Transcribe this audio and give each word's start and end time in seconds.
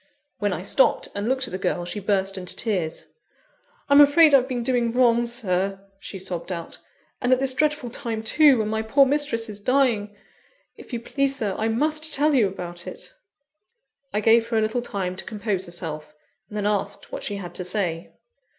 When 0.39 0.51
I 0.51 0.63
stopped 0.63 1.09
and 1.13 1.29
looked 1.29 1.47
at 1.47 1.51
the 1.51 1.59
girl, 1.59 1.85
she 1.85 1.99
burst 1.99 2.35
into 2.35 2.55
tears. 2.55 3.05
"I'm 3.87 4.01
afraid 4.01 4.33
I've 4.33 4.47
been 4.47 4.63
doing 4.63 4.91
wrong, 4.91 5.27
Sir," 5.27 5.79
she 5.99 6.17
sobbed 6.17 6.51
out, 6.51 6.79
"and 7.21 7.31
at 7.31 7.39
this 7.39 7.53
dreadful 7.53 7.91
time 7.91 8.23
too, 8.23 8.57
when 8.57 8.67
my 8.67 8.81
poor 8.81 9.05
mistress 9.05 9.47
is 9.47 9.59
dying! 9.59 10.15
If 10.75 10.91
you 10.91 10.99
please, 10.99 11.35
Sir, 11.35 11.53
I 11.55 11.67
must 11.67 12.11
tell 12.11 12.33
you 12.33 12.47
about 12.47 12.87
it!" 12.87 13.13
I 14.11 14.21
gave 14.21 14.47
her 14.47 14.57
a 14.57 14.61
little 14.61 14.81
time 14.81 15.15
to 15.17 15.23
compose 15.23 15.67
herself; 15.67 16.15
and 16.49 16.57
then 16.57 16.65
asked 16.65 17.11
what 17.11 17.21
she 17.21 17.35
had 17.35 17.53
to 17.53 17.63
say. 17.63 18.11